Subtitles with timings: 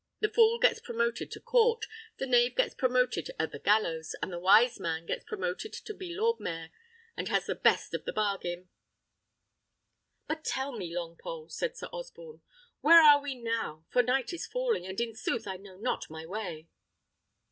[0.19, 1.85] The fool gets promoted at court,
[2.17, 6.15] the knave gets promoted at the gallows, and the wise man gets promoted to be
[6.15, 6.71] lord mayor,
[7.15, 8.69] and has the best of the bargain."
[10.27, 12.41] "But tell me, Longpole," said Sir Osborne,
[12.79, 13.85] "where are we now?
[13.91, 16.67] for night is falling, and in sooth I know not my way."